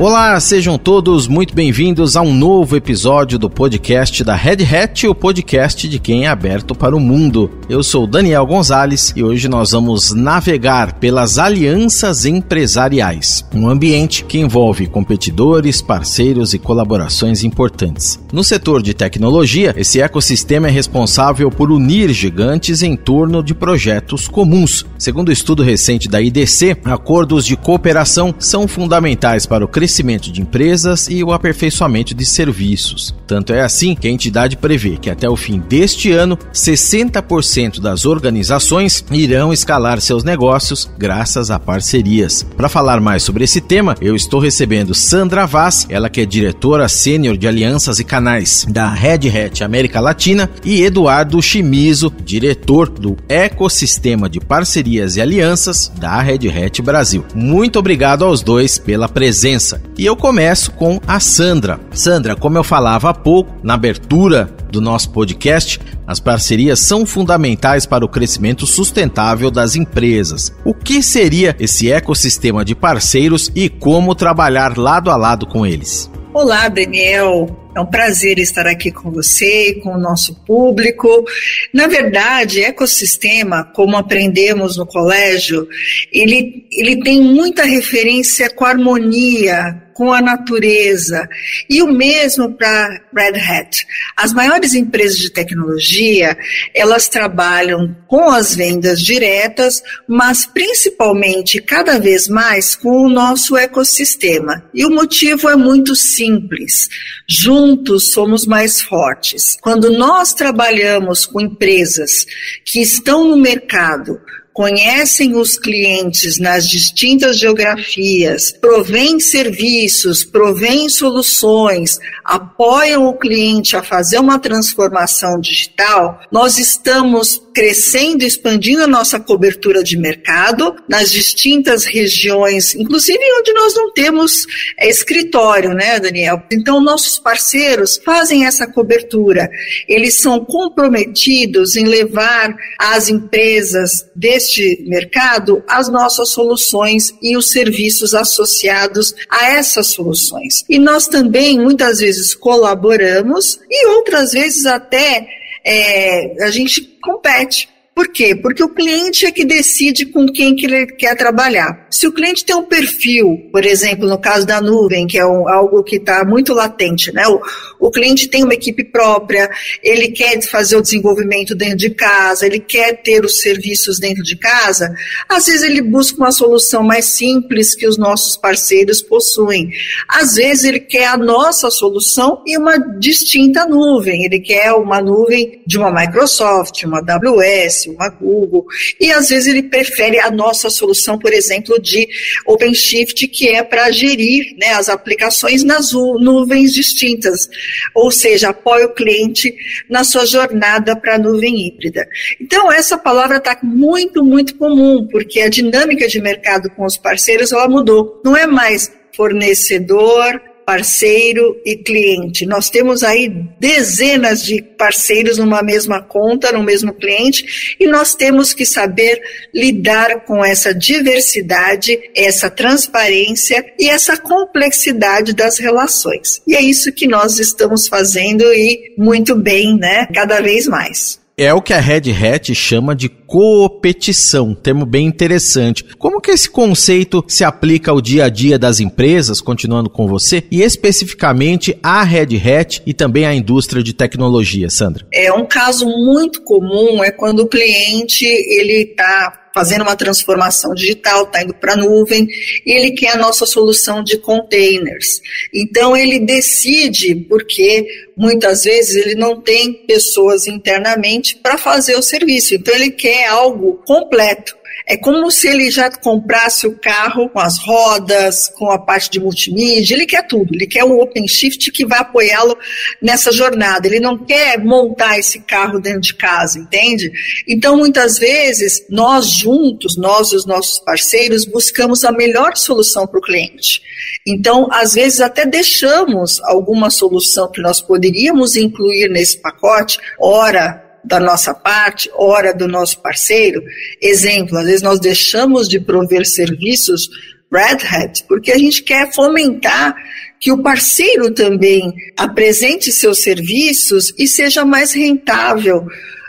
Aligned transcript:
Olá, 0.00 0.38
sejam 0.38 0.78
todos 0.78 1.26
muito 1.26 1.52
bem-vindos 1.52 2.16
a 2.16 2.22
um 2.22 2.32
novo 2.32 2.76
episódio 2.76 3.36
do 3.36 3.50
podcast 3.50 4.22
da 4.22 4.36
Red 4.36 4.58
Hat, 4.62 5.08
o 5.08 5.14
podcast 5.14 5.88
de 5.88 5.98
quem 5.98 6.24
é 6.24 6.28
aberto 6.28 6.72
para 6.72 6.94
o 6.94 7.00
mundo. 7.00 7.50
Eu 7.68 7.82
sou 7.82 8.06
Daniel 8.06 8.46
Gonzalez 8.46 9.12
e 9.16 9.24
hoje 9.24 9.48
nós 9.48 9.72
vamos 9.72 10.12
navegar 10.12 10.92
pelas 11.00 11.36
alianças 11.36 12.24
empresariais, 12.24 13.44
um 13.52 13.68
ambiente 13.68 14.24
que 14.24 14.38
envolve 14.38 14.86
competidores, 14.86 15.82
parceiros 15.82 16.54
e 16.54 16.60
colaborações 16.60 17.42
importantes. 17.42 18.20
No 18.32 18.44
setor 18.44 18.80
de 18.84 18.94
tecnologia, 18.94 19.74
esse 19.76 20.00
ecossistema 20.00 20.68
é 20.68 20.70
responsável 20.70 21.50
por 21.50 21.72
unir 21.72 22.12
gigantes 22.12 22.84
em 22.84 22.94
torno 22.94 23.42
de 23.42 23.52
projetos 23.52 24.28
comuns. 24.28 24.86
Segundo 24.96 25.30
o 25.30 25.32
estudo 25.32 25.64
recente 25.64 26.08
da 26.08 26.22
IDC, 26.22 26.76
acordos 26.84 27.44
de 27.44 27.56
cooperação 27.56 28.32
são 28.38 28.68
fundamentais 28.68 29.44
para 29.44 29.64
o 29.64 29.68
crescimento 29.68 29.87
crescimento 29.88 30.30
de 30.30 30.42
empresas 30.42 31.08
e 31.08 31.24
o 31.24 31.32
aperfeiçoamento 31.32 32.14
de 32.14 32.26
serviços. 32.26 33.14
Tanto 33.26 33.54
é 33.54 33.62
assim 33.62 33.94
que 33.94 34.06
a 34.06 34.10
entidade 34.10 34.54
prevê 34.54 34.98
que 34.98 35.08
até 35.08 35.28
o 35.28 35.36
fim 35.36 35.58
deste 35.58 36.12
ano, 36.12 36.38
60% 36.52 37.80
das 37.80 38.04
organizações 38.04 39.02
irão 39.10 39.50
escalar 39.50 39.98
seus 40.02 40.22
negócios 40.22 40.90
graças 40.98 41.50
a 41.50 41.58
parcerias. 41.58 42.42
Para 42.42 42.68
falar 42.68 43.00
mais 43.00 43.22
sobre 43.22 43.44
esse 43.44 43.62
tema, 43.62 43.94
eu 43.98 44.14
estou 44.14 44.40
recebendo 44.40 44.94
Sandra 44.94 45.46
Vaz, 45.46 45.86
ela 45.88 46.10
que 46.10 46.20
é 46.20 46.26
diretora 46.26 46.86
sênior 46.86 47.38
de 47.38 47.48
alianças 47.48 47.98
e 47.98 48.04
canais 48.04 48.66
da 48.68 48.90
Red 48.90 49.28
Hat 49.28 49.64
América 49.64 50.00
Latina, 50.00 50.50
e 50.64 50.82
Eduardo 50.82 51.40
Chimizo, 51.40 52.12
diretor 52.24 52.90
do 52.90 53.16
ecossistema 53.26 54.28
de 54.28 54.38
parcerias 54.38 55.16
e 55.16 55.22
alianças 55.22 55.90
da 55.98 56.20
Red 56.20 56.48
Hat 56.50 56.82
Brasil. 56.82 57.24
Muito 57.34 57.78
obrigado 57.78 58.24
aos 58.24 58.42
dois 58.42 58.78
pela 58.78 59.08
presença. 59.08 59.77
E 59.96 60.06
eu 60.06 60.14
começo 60.14 60.70
com 60.72 61.00
a 61.06 61.18
Sandra. 61.18 61.80
Sandra, 61.90 62.36
como 62.36 62.56
eu 62.56 62.62
falava 62.62 63.10
há 63.10 63.14
pouco, 63.14 63.52
na 63.62 63.74
abertura 63.74 64.48
do 64.70 64.80
nosso 64.80 65.10
podcast, 65.10 65.80
as 66.06 66.20
parcerias 66.20 66.78
são 66.78 67.04
fundamentais 67.04 67.84
para 67.84 68.04
o 68.04 68.08
crescimento 68.08 68.66
sustentável 68.66 69.50
das 69.50 69.74
empresas. 69.74 70.54
O 70.64 70.72
que 70.72 71.02
seria 71.02 71.56
esse 71.58 71.90
ecossistema 71.90 72.64
de 72.64 72.74
parceiros 72.74 73.50
e 73.54 73.68
como 73.68 74.14
trabalhar 74.14 74.78
lado 74.78 75.10
a 75.10 75.16
lado 75.16 75.46
com 75.46 75.66
eles? 75.66 76.10
Olá, 76.32 76.68
Daniel. 76.68 77.67
É 77.78 77.80
um 77.80 77.86
prazer 77.86 78.40
estar 78.40 78.66
aqui 78.66 78.90
com 78.90 79.08
você 79.08 79.68
e 79.68 79.74
com 79.80 79.90
o 79.90 80.00
nosso 80.00 80.34
público. 80.44 81.24
Na 81.72 81.86
verdade, 81.86 82.60
ecossistema, 82.60 83.62
como 83.62 83.96
aprendemos 83.96 84.76
no 84.76 84.84
colégio, 84.84 85.68
ele, 86.12 86.66
ele 86.72 87.00
tem 87.00 87.22
muita 87.22 87.62
referência 87.62 88.50
com 88.50 88.64
harmonia, 88.64 89.87
com 89.98 90.12
a 90.12 90.22
natureza. 90.22 91.28
E 91.68 91.82
o 91.82 91.92
mesmo 91.92 92.56
para 92.56 93.02
Red 93.12 93.36
Hat. 93.36 93.84
As 94.16 94.32
maiores 94.32 94.72
empresas 94.72 95.18
de 95.18 95.28
tecnologia, 95.28 96.38
elas 96.72 97.08
trabalham 97.08 97.96
com 98.06 98.30
as 98.30 98.54
vendas 98.54 99.02
diretas, 99.02 99.82
mas 100.06 100.46
principalmente 100.46 101.60
cada 101.60 101.98
vez 101.98 102.28
mais 102.28 102.76
com 102.76 103.06
o 103.06 103.08
nosso 103.08 103.56
ecossistema. 103.56 104.62
E 104.72 104.86
o 104.86 104.90
motivo 104.90 105.48
é 105.48 105.56
muito 105.56 105.96
simples. 105.96 106.88
Juntos 107.28 108.12
somos 108.12 108.46
mais 108.46 108.80
fortes. 108.80 109.56
Quando 109.60 109.90
nós 109.90 110.32
trabalhamos 110.32 111.26
com 111.26 111.40
empresas 111.40 112.24
que 112.64 112.80
estão 112.80 113.24
no 113.24 113.36
mercado 113.36 114.20
conhecem 114.58 115.36
os 115.36 115.56
clientes 115.56 116.40
nas 116.40 116.66
distintas 116.66 117.38
geografias, 117.38 118.50
provêm 118.50 119.20
serviços, 119.20 120.24
provêm 120.24 120.88
soluções, 120.88 122.00
apoiam 122.24 123.06
o 123.06 123.16
cliente 123.16 123.76
a 123.76 123.84
fazer 123.84 124.18
uma 124.18 124.36
transformação 124.36 125.38
digital, 125.38 126.18
nós 126.32 126.58
estamos 126.58 127.40
crescendo, 127.58 128.22
expandindo 128.22 128.84
a 128.84 128.86
nossa 128.86 129.18
cobertura 129.18 129.82
de 129.82 129.98
mercado 129.98 130.76
nas 130.88 131.10
distintas 131.10 131.84
regiões, 131.84 132.72
inclusive 132.76 133.18
onde 133.40 133.52
nós 133.52 133.74
não 133.74 133.92
temos 133.92 134.46
é, 134.78 134.88
escritório, 134.88 135.74
né, 135.74 135.98
Daniel? 135.98 136.40
Então, 136.52 136.80
nossos 136.80 137.18
parceiros 137.18 138.00
fazem 138.04 138.46
essa 138.46 138.64
cobertura. 138.64 139.50
Eles 139.88 140.20
são 140.20 140.44
comprometidos 140.44 141.74
em 141.74 141.84
levar 141.84 142.54
as 142.78 143.08
empresas 143.08 144.08
deste 144.14 144.84
mercado 144.86 145.60
as 145.66 145.88
nossas 145.88 146.28
soluções 146.28 147.12
e 147.20 147.36
os 147.36 147.50
serviços 147.50 148.14
associados 148.14 149.12
a 149.28 149.50
essas 149.50 149.88
soluções. 149.88 150.64
E 150.68 150.78
nós 150.78 151.08
também, 151.08 151.58
muitas 151.58 151.98
vezes, 151.98 152.36
colaboramos 152.36 153.58
e 153.68 153.86
outras 153.88 154.30
vezes 154.30 154.64
até 154.64 155.26
é, 155.64 156.44
a 156.44 156.50
gente 156.50 156.82
compete. 157.02 157.68
Por 157.98 158.06
quê? 158.12 158.32
Porque 158.32 158.62
o 158.62 158.68
cliente 158.68 159.26
é 159.26 159.32
que 159.32 159.44
decide 159.44 160.06
com 160.06 160.24
quem 160.28 160.54
que 160.54 160.66
ele 160.66 160.86
quer 160.86 161.16
trabalhar. 161.16 161.88
Se 161.90 162.06
o 162.06 162.12
cliente 162.12 162.44
tem 162.44 162.54
um 162.54 162.62
perfil, 162.62 163.48
por 163.50 163.64
exemplo, 163.64 164.08
no 164.08 164.16
caso 164.16 164.46
da 164.46 164.60
nuvem, 164.60 165.04
que 165.04 165.18
é 165.18 165.26
um, 165.26 165.48
algo 165.48 165.82
que 165.82 165.96
está 165.96 166.24
muito 166.24 166.54
latente, 166.54 167.12
né? 167.12 167.26
O, 167.26 167.40
o 167.80 167.90
cliente 167.90 168.28
tem 168.28 168.44
uma 168.44 168.54
equipe 168.54 168.84
própria, 168.84 169.50
ele 169.82 170.12
quer 170.12 170.40
fazer 170.42 170.76
o 170.76 170.80
desenvolvimento 170.80 171.56
dentro 171.56 171.78
de 171.78 171.90
casa, 171.90 172.46
ele 172.46 172.60
quer 172.60 173.02
ter 173.02 173.24
os 173.24 173.40
serviços 173.40 173.98
dentro 173.98 174.22
de 174.22 174.36
casa, 174.36 174.94
às 175.28 175.46
vezes 175.46 175.62
ele 175.64 175.82
busca 175.82 176.18
uma 176.18 176.30
solução 176.30 176.84
mais 176.84 177.06
simples 177.06 177.74
que 177.74 177.88
os 177.88 177.98
nossos 177.98 178.36
parceiros 178.36 179.02
possuem. 179.02 179.70
Às 180.08 180.36
vezes 180.36 180.62
ele 180.62 180.78
quer 180.78 181.06
a 181.06 181.16
nossa 181.16 181.68
solução 181.68 182.44
e 182.46 182.56
uma 182.56 182.78
distinta 182.78 183.66
nuvem, 183.66 184.24
ele 184.24 184.38
quer 184.38 184.70
uma 184.70 185.00
nuvem 185.00 185.60
de 185.66 185.76
uma 185.76 185.90
Microsoft, 185.90 186.84
uma 186.84 187.00
AWS, 187.00 187.87
uma 187.90 188.08
Google, 188.08 188.66
e 189.00 189.10
às 189.12 189.28
vezes 189.28 189.46
ele 189.46 189.62
prefere 189.64 190.18
a 190.20 190.30
nossa 190.30 190.70
solução, 190.70 191.18
por 191.18 191.32
exemplo, 191.32 191.80
de 191.80 192.08
OpenShift, 192.46 193.26
que 193.28 193.48
é 193.48 193.62
para 193.62 193.90
gerir 193.90 194.56
né, 194.58 194.74
as 194.74 194.88
aplicações 194.88 195.62
nas 195.62 195.92
nuvens 195.92 196.72
distintas, 196.72 197.48
ou 197.94 198.10
seja, 198.10 198.50
apoia 198.50 198.86
o 198.86 198.94
cliente 198.94 199.54
na 199.88 200.04
sua 200.04 200.26
jornada 200.26 200.96
para 200.96 201.16
a 201.16 201.18
nuvem 201.18 201.66
híbrida. 201.66 202.08
Então, 202.40 202.70
essa 202.72 202.96
palavra 202.96 203.38
está 203.38 203.58
muito, 203.62 204.24
muito 204.24 204.56
comum, 204.56 205.06
porque 205.10 205.40
a 205.40 205.48
dinâmica 205.48 206.06
de 206.08 206.20
mercado 206.20 206.70
com 206.70 206.84
os 206.84 206.96
parceiros 206.96 207.52
ela 207.52 207.68
mudou. 207.68 208.20
Não 208.24 208.36
é 208.36 208.46
mais 208.46 208.90
fornecedor, 209.14 210.40
parceiro 210.68 211.58
e 211.64 211.76
cliente. 211.76 212.44
Nós 212.44 212.68
temos 212.68 213.02
aí 213.02 213.26
dezenas 213.58 214.42
de 214.42 214.60
parceiros 214.60 215.38
numa 215.38 215.62
mesma 215.62 216.02
conta, 216.02 216.52
no 216.52 216.62
mesmo 216.62 216.92
cliente, 216.92 217.74
e 217.80 217.86
nós 217.86 218.14
temos 218.14 218.52
que 218.52 218.66
saber 218.66 219.18
lidar 219.54 220.26
com 220.26 220.44
essa 220.44 220.74
diversidade, 220.74 221.98
essa 222.14 222.50
transparência 222.50 223.64
e 223.78 223.88
essa 223.88 224.18
complexidade 224.18 225.32
das 225.32 225.56
relações. 225.58 226.42
E 226.46 226.54
é 226.54 226.60
isso 226.60 226.92
que 226.92 227.08
nós 227.08 227.38
estamos 227.38 227.88
fazendo 227.88 228.44
e 228.52 228.92
muito 228.98 229.34
bem, 229.34 229.74
né? 229.74 230.06
Cada 230.12 230.42
vez 230.42 230.66
mais. 230.66 231.18
É 231.40 231.54
o 231.54 231.62
que 231.62 231.72
a 231.72 231.78
Red 231.78 232.10
Hat 232.10 232.52
chama 232.52 232.96
de 232.96 233.08
coopetição, 233.08 234.56
termo 234.56 234.84
bem 234.84 235.06
interessante. 235.06 235.84
Como 235.96 236.20
que 236.20 236.32
esse 236.32 236.50
conceito 236.50 237.24
se 237.28 237.44
aplica 237.44 237.92
ao 237.92 238.00
dia 238.00 238.24
a 238.24 238.28
dia 238.28 238.58
das 238.58 238.80
empresas, 238.80 239.40
continuando 239.40 239.88
com 239.88 240.08
você, 240.08 240.42
e 240.50 240.62
especificamente 240.62 241.78
à 241.80 242.02
Red 242.02 242.36
Hat 242.44 242.82
e 242.84 242.92
também 242.92 243.24
à 243.24 243.32
indústria 243.32 243.84
de 243.84 243.92
tecnologia, 243.92 244.68
Sandra? 244.68 245.06
É 245.14 245.32
um 245.32 245.46
caso 245.46 245.86
muito 245.86 246.42
comum 246.42 247.04
é 247.04 247.12
quando 247.12 247.44
o 247.44 247.48
cliente 247.48 248.24
ele 248.24 248.90
está 248.90 249.47
fazendo 249.58 249.82
uma 249.82 249.96
transformação 249.96 250.72
digital, 250.72 251.24
está 251.24 251.42
indo 251.42 251.52
para 251.52 251.72
a 251.72 251.76
nuvem, 251.76 252.28
e 252.64 252.70
ele 252.70 252.92
quer 252.92 253.14
a 253.14 253.16
nossa 253.16 253.44
solução 253.44 254.04
de 254.04 254.16
containers. 254.16 255.20
Então 255.52 255.96
ele 255.96 256.20
decide, 256.20 257.16
porque 257.28 257.84
muitas 258.16 258.62
vezes 258.62 258.94
ele 258.94 259.16
não 259.16 259.40
tem 259.40 259.72
pessoas 259.72 260.46
internamente 260.46 261.34
para 261.34 261.58
fazer 261.58 261.96
o 261.96 262.02
serviço, 262.02 262.54
então 262.54 262.72
ele 262.72 262.92
quer 262.92 263.26
algo 263.26 263.82
completo. 263.84 264.56
É 264.90 264.96
como 264.96 265.30
se 265.30 265.46
ele 265.46 265.70
já 265.70 265.90
comprasse 265.90 266.66
o 266.66 266.78
carro 266.78 267.28
com 267.28 267.38
as 267.38 267.58
rodas, 267.58 268.48
com 268.48 268.70
a 268.70 268.78
parte 268.78 269.10
de 269.10 269.20
multimídia, 269.20 269.94
ele 269.94 270.06
quer 270.06 270.26
tudo, 270.26 270.54
ele 270.54 270.66
quer 270.66 270.82
o 270.82 270.98
OpenShift 270.98 271.70
que 271.70 271.84
vai 271.84 271.98
apoiá-lo 271.98 272.56
nessa 273.02 273.30
jornada. 273.30 273.86
Ele 273.86 274.00
não 274.00 274.16
quer 274.16 274.58
montar 274.58 275.18
esse 275.18 275.40
carro 275.40 275.78
dentro 275.78 276.00
de 276.00 276.14
casa, 276.14 276.58
entende? 276.58 277.12
Então, 277.46 277.76
muitas 277.76 278.18
vezes, 278.18 278.82
nós 278.88 279.26
juntos, 279.26 279.98
nós 279.98 280.32
e 280.32 280.36
os 280.36 280.46
nossos 280.46 280.78
parceiros, 280.78 281.44
buscamos 281.44 282.02
a 282.02 282.10
melhor 282.10 282.56
solução 282.56 283.06
para 283.06 283.18
o 283.18 283.22
cliente. 283.22 283.82
Então, 284.26 284.68
às 284.72 284.94
vezes, 284.94 285.20
até 285.20 285.44
deixamos 285.44 286.40
alguma 286.44 286.88
solução 286.88 287.50
que 287.50 287.60
nós 287.60 287.82
poderíamos 287.82 288.56
incluir 288.56 289.10
nesse 289.10 289.36
pacote, 289.36 289.98
ora 290.18 290.87
da 291.04 291.20
nossa 291.20 291.54
parte, 291.54 292.10
hora 292.14 292.54
do 292.54 292.68
nosso 292.68 293.00
parceiro. 293.00 293.62
Exemplo, 294.00 294.58
às 294.58 294.66
vezes 294.66 294.82
nós 294.82 295.00
deixamos 295.00 295.68
de 295.68 295.80
prover 295.80 296.26
serviços 296.26 297.08
Red 297.50 297.86
Hat, 297.86 298.24
porque 298.28 298.52
a 298.52 298.58
gente 298.58 298.82
quer 298.82 299.12
fomentar 299.12 299.94
que 300.38 300.52
o 300.52 300.62
parceiro 300.62 301.32
também 301.32 301.92
apresente 302.16 302.92
seus 302.92 303.22
serviços 303.22 304.12
e 304.18 304.28
seja 304.28 304.64
mais 304.64 304.92
rentável 304.92 305.86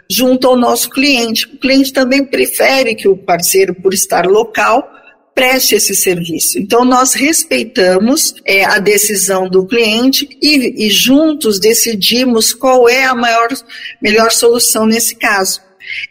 junto 0.09 0.47
ao 0.47 0.57
nosso 0.57 0.89
cliente. 0.89 1.45
O 1.45 1.59
cliente 1.59 1.93
também 1.93 2.25
prefere 2.25 2.95
que 2.95 3.07
o 3.07 3.17
parceiro, 3.17 3.75
por 3.75 3.93
estar 3.93 4.25
local, 4.25 4.89
preste 5.33 5.75
esse 5.75 5.95
serviço. 5.95 6.59
Então, 6.59 6.83
nós 6.83 7.13
respeitamos 7.13 8.35
é, 8.45 8.65
a 8.65 8.79
decisão 8.79 9.49
do 9.49 9.65
cliente 9.65 10.27
e, 10.41 10.85
e 10.85 10.89
juntos 10.89 11.59
decidimos 11.59 12.53
qual 12.53 12.89
é 12.89 13.05
a 13.05 13.15
maior, 13.15 13.47
melhor 14.01 14.31
solução 14.31 14.85
nesse 14.85 15.15
caso. 15.15 15.61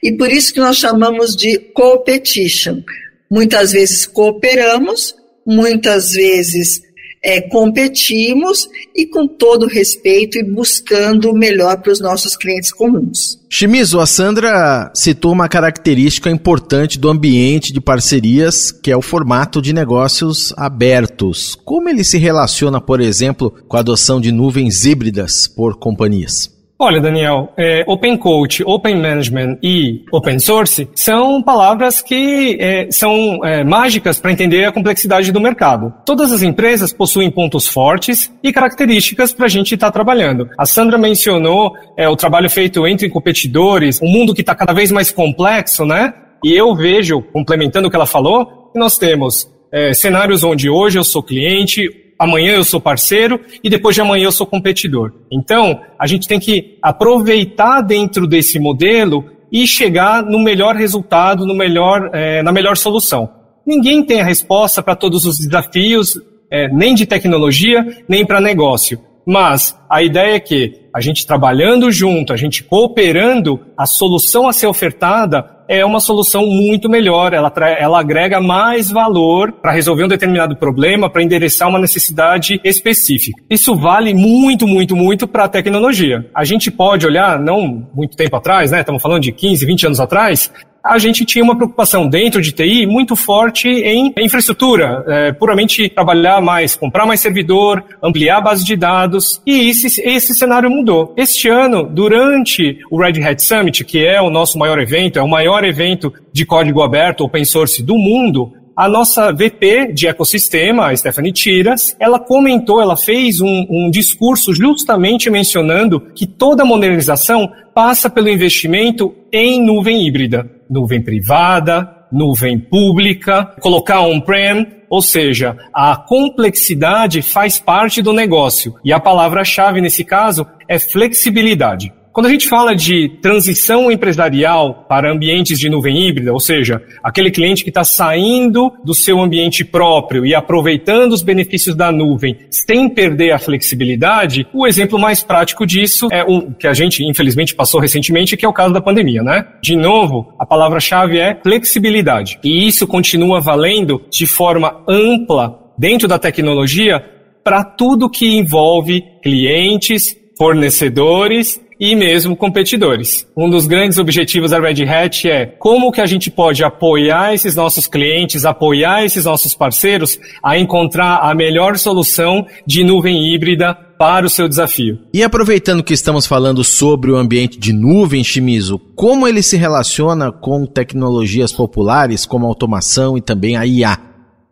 E 0.03 0.13
por 0.13 0.31
isso 0.31 0.53
que 0.53 0.61
nós 0.61 0.77
chamamos 0.77 1.37
de 1.37 1.59
competition. 1.59 2.83
Muitas 3.31 3.73
vezes 3.73 4.07
cooperamos, 4.07 5.15
muitas 5.47 6.13
vezes 6.13 6.83
é, 7.23 7.41
competimos 7.41 8.69
e 8.95 9.07
com 9.07 9.27
todo 9.27 9.67
respeito 9.67 10.39
e 10.39 10.43
buscando 10.43 11.31
o 11.31 11.37
melhor 11.37 11.79
para 11.79 11.93
os 11.93 12.01
nossos 12.01 12.37
clientes 12.37 12.73
comuns. 12.73 13.39
Chimizo, 13.51 13.99
a 13.99 14.07
Sandra 14.07 14.91
citou 14.95 15.33
uma 15.33 15.49
característica 15.49 16.31
importante 16.31 16.99
do 16.99 17.09
ambiente 17.09 17.73
de 17.73 17.81
parcerias, 17.81 18.71
que 18.71 18.91
é 18.91 18.97
o 18.97 19.03
formato 19.03 19.63
de 19.63 19.73
negócios 19.73 20.53
abertos. 20.57 21.57
Como 21.65 21.89
ele 21.89 22.05
se 22.05 22.19
relaciona, 22.19 22.81
por 22.81 23.01
exemplo, 23.01 23.55
com 23.67 23.77
a 23.77 23.81
adoção 23.81 24.21
de 24.21 24.31
nuvens 24.31 24.85
híbridas 24.85 25.49
por 25.49 25.79
companhias? 25.79 26.58
Olha, 26.81 27.01
Daniel, 27.01 27.53
é, 27.57 27.83
Open 27.89 28.17
Coach, 28.17 28.63
Open 28.65 28.95
Management 29.03 29.59
e 29.61 30.05
Open 30.13 30.39
Source 30.39 30.89
são 30.95 31.43
palavras 31.43 32.01
que 32.01 32.57
é, 32.61 32.89
são 32.93 33.45
é, 33.45 33.65
mágicas 33.65 34.21
para 34.21 34.31
entender 34.31 34.65
a 34.65 34.71
complexidade 34.71 35.33
do 35.33 35.41
mercado. 35.41 35.93
Todas 36.07 36.31
as 36.31 36.41
empresas 36.41 36.93
possuem 36.93 37.33
pontos 37.33 37.67
fortes 37.67 38.33
e 38.45 38.53
características 38.53 39.33
para 39.33 39.47
a 39.47 39.49
gente 39.49 39.75
estar 39.75 39.89
tá 39.89 39.93
trabalhando. 39.93 40.49
A 40.57 40.65
Sandra 40.65 40.97
mencionou 40.97 41.73
é, 41.97 42.09
o 42.09 42.15
trabalho 42.15 42.49
feito 42.49 42.87
entre 42.87 43.11
competidores, 43.11 44.01
um 44.01 44.09
mundo 44.09 44.33
que 44.33 44.43
está 44.43 44.55
cada 44.55 44.73
vez 44.73 44.93
mais 44.93 45.11
complexo, 45.11 45.85
né? 45.85 46.15
E 46.45 46.55
eu 46.55 46.77
vejo, 46.77 47.21
complementando 47.33 47.89
o 47.89 47.91
que 47.91 47.97
ela 47.97 48.07
falou, 48.07 48.71
que 48.73 48.79
nós 48.79 48.97
temos 48.97 49.51
é, 49.73 49.93
cenários 49.93 50.45
onde 50.45 50.71
hoje 50.71 50.97
eu 50.97 51.03
sou 51.03 51.25
cliente, 51.25 51.91
amanhã 52.19 52.55
eu 52.55 52.65
sou 52.65 52.81
parceiro 52.81 53.41
e 53.63 53.71
depois 53.71 53.95
de 53.95 54.01
amanhã 54.01 54.25
eu 54.25 54.33
sou 54.33 54.47
competidor. 54.47 55.13
Então, 55.31 55.81
a 55.99 56.07
gente 56.07 56.27
tem 56.27 56.41
que 56.41 56.79
aproveitar 56.83 57.81
dentro 57.83 58.27
desse 58.27 58.59
modelo 58.59 59.25
e 59.51 59.67
chegar 59.67 60.23
no 60.23 60.39
melhor 60.39 60.75
resultado, 60.75 61.47
no 61.47 61.55
melhor, 61.55 62.11
é, 62.13 62.43
na 62.43 62.53
melhor 62.53 62.77
solução. 62.77 63.31
Ninguém 63.67 64.03
tem 64.03 64.21
a 64.21 64.25
resposta 64.25 64.83
para 64.83 64.97
todos 64.97 65.25
os 65.25 65.39
desafios, 65.39 66.19
é, 66.51 66.69
nem 66.69 66.95
de 66.95 67.07
tecnologia, 67.07 68.03
nem 68.09 68.25
para 68.25 68.41
negócio. 68.41 69.01
Mas 69.29 69.79
a 69.91 70.03
ideia 70.03 70.37
é 70.37 70.41
que 70.41 70.89
a 70.95 71.03
gente 71.03 71.27
trabalhando 71.27 71.93
junto, 71.93 72.33
a 72.33 72.37
gente 72.37 72.65
cooperando, 72.65 73.61
a 73.77 73.85
solução 73.85 74.49
a 74.49 74.55
ser 74.55 74.67
ofertada 74.67 75.59
é 75.69 75.85
uma 75.85 76.01
solução 76.01 76.47
muito 76.47 76.89
melhor, 76.89 77.35
ela, 77.35 77.53
ela 77.79 78.01
agrega 78.01 78.41
mais 78.41 78.91
valor 78.91 79.53
para 79.53 79.71
resolver 79.71 80.05
um 80.05 80.09
determinado 80.09 80.57
problema, 80.57 81.11
para 81.11 81.23
endereçar 81.23 81.69
uma 81.69 81.79
necessidade 81.79 82.59
específica. 82.65 83.39
Isso 83.51 83.77
vale 83.77 84.15
muito, 84.15 84.67
muito, 84.67 84.97
muito 84.97 85.29
para 85.29 85.45
a 85.45 85.49
tecnologia. 85.49 86.27
A 86.35 86.43
gente 86.45 86.71
pode 86.71 87.07
olhar, 87.07 87.39
não 87.39 87.87
muito 87.95 88.17
tempo 88.17 88.35
atrás, 88.35 88.71
né? 88.71 88.81
Estamos 88.81 89.03
falando 89.03 89.21
de 89.21 89.31
15, 89.31 89.67
20 89.67 89.87
anos 89.87 90.01
atrás, 90.01 90.51
a 90.89 90.97
gente 90.97 91.25
tinha 91.27 91.45
uma 91.45 91.55
preocupação 91.55 92.09
dentro 92.09 92.41
de 92.41 92.51
TI 92.51 92.87
muito 92.87 93.15
forte 93.15 93.69
em 93.69 94.15
infraestrutura, 94.19 95.05
é, 95.07 95.33
puramente 95.33 95.87
trabalhar 95.91 96.41
mais, 96.41 96.75
comprar 96.75 97.05
mais 97.05 97.21
servidor, 97.21 97.85
ampliar 98.03 98.39
a 98.39 98.41
base 98.41 98.65
de 98.65 98.75
dados, 98.75 99.43
e 99.47 99.69
esse, 99.69 100.01
esse 100.01 100.35
cenário 100.35 100.71
mudou. 100.71 101.13
Este 101.15 101.49
ano, 101.49 101.83
durante 101.85 102.79
o 102.91 102.99
Red 102.99 103.23
Hat 103.23 103.43
Summit, 103.43 103.85
que 103.85 104.05
é 104.05 104.21
o 104.21 104.31
nosso 104.31 104.59
maior 104.59 104.79
evento, 104.79 105.19
é 105.19 105.23
o 105.23 105.29
maior 105.29 105.63
evento 105.63 106.11
de 106.33 106.47
código 106.47 106.81
aberto, 106.81 107.23
open 107.23 107.45
source 107.45 107.83
do 107.83 107.97
mundo, 107.97 108.53
a 108.75 108.89
nossa 108.89 109.33
VP 109.33 109.93
de 109.93 110.07
ecossistema, 110.07 110.87
a 110.87 110.97
Stephanie 110.97 111.33
Tiras, 111.33 111.97
ela 111.99 112.19
comentou, 112.19 112.81
ela 112.81 112.97
fez 112.97 113.41
um, 113.41 113.67
um 113.69 113.91
discurso 113.91 114.55
justamente 114.55 115.29
mencionando 115.29 116.01
que 116.15 116.27
toda 116.27 116.65
modernização 116.65 117.51
passa 117.75 118.09
pelo 118.09 118.29
investimento 118.29 119.13
em 119.33 119.61
nuvem 119.61 120.07
híbrida, 120.07 120.58
nuvem 120.69 121.03
privada, 121.03 122.07
nuvem 122.11 122.59
pública, 122.59 123.55
colocar 123.61 124.01
on-prem, 124.01 124.79
ou 124.91 125.03
seja, 125.03 125.57
a 125.73 125.97
complexidade 125.97 127.21
faz 127.21 127.59
parte 127.59 128.01
do 128.01 128.13
negócio. 128.13 128.75
E 128.85 128.93
a 128.93 129.01
palavra-chave 129.01 129.81
nesse 129.81 130.05
caso 130.05 130.47
é 130.67 130.79
flexibilidade. 130.79 131.93
Quando 132.19 132.27
a 132.27 132.31
gente 132.31 132.49
fala 132.49 132.75
de 132.75 133.09
transição 133.23 133.93
empresarial 133.93 134.85
para 134.89 135.13
ambientes 135.13 135.57
de 135.57 135.71
nuvem 135.71 136.09
híbrida, 136.09 136.33
ou 136.33 136.41
seja, 136.41 136.83
aquele 137.01 137.31
cliente 137.31 137.63
que 137.63 137.71
está 137.71 137.85
saindo 137.85 138.73
do 138.85 138.93
seu 138.93 139.21
ambiente 139.21 139.65
próprio 139.65 140.27
e 140.27 140.35
aproveitando 140.35 141.13
os 141.13 141.23
benefícios 141.23 141.77
da 141.77 141.93
nuvem 141.93 142.37
sem 142.51 142.89
perder 142.89 143.31
a 143.31 143.39
flexibilidade, 143.39 144.45
o 144.53 144.67
exemplo 144.67 144.99
mais 144.99 145.23
prático 145.23 145.65
disso 145.65 146.09
é 146.11 146.25
o 146.25 146.51
que 146.51 146.67
a 146.67 146.75
gente 146.75 147.05
infelizmente 147.05 147.55
passou 147.55 147.81
recentemente, 147.81 148.37
que 148.37 148.45
é 148.45 148.49
o 148.49 148.53
caso 148.53 148.75
da 148.75 148.81
pandemia, 148.81 149.23
né? 149.23 149.47
De 149.63 149.77
novo, 149.77 150.35
a 150.41 150.45
palavra-chave 150.45 151.21
é 151.21 151.39
flexibilidade. 151.41 152.41
E 152.43 152.67
isso 152.67 152.85
continua 152.85 153.41
valendo 153.41 154.03
de 154.11 154.27
forma 154.27 154.83
ampla 154.89 155.57
dentro 155.79 156.09
da 156.09 156.19
tecnologia 156.19 157.01
para 157.45 157.63
tudo 157.63 158.11
que 158.11 158.27
envolve 158.27 159.05
clientes, 159.23 160.17
fornecedores 160.37 161.61
e 161.81 161.95
mesmo 161.95 162.37
competidores. 162.37 163.27
Um 163.37 163.49
dos 163.49 163.67
grandes 163.67 163.99
objetivos 163.99 164.51
da 164.51 164.59
Red 164.59 164.83
Hat 164.85 165.29
é 165.29 165.47
como 165.47 165.93
que 165.93 166.01
a 166.01 166.07
gente 166.07 166.31
pode 166.31 166.65
apoiar 166.65 167.35
esses 167.35 167.55
nossos 167.55 167.87
clientes, 167.87 168.45
apoiar 168.45 169.05
esses 169.05 169.25
nossos 169.25 169.55
parceiros 169.55 170.19
a 170.43 170.59
encontrar 170.59 171.19
a 171.19 171.35
melhor 171.35 171.79
solução 171.79 172.47
de 172.67 172.83
nuvem 172.83 173.33
híbrida 173.33 173.75
para 173.99 174.27
o 174.27 174.31
seu 174.31 174.49
desafio. 174.49 174.99
E 175.13 175.23
aproveitando 175.23 175.83
que 175.83 175.93
estamos 175.93 176.27
falando 176.27 176.63
sobre 176.63 177.11
o 177.11 177.17
ambiente 177.17 177.59
de 177.59 177.73
nuvem, 177.73 178.23
Shimizu, 178.23 178.79
como 178.95 179.27
ele 179.27 179.43
se 179.43 179.57
relaciona 179.57 180.31
com 180.31 180.65
tecnologias 180.65 181.53
populares 181.53 182.25
como 182.25 182.47
automação 182.47 183.19
e 183.19 183.21
também 183.21 183.57
a 183.57 183.67
IA? 183.67 183.99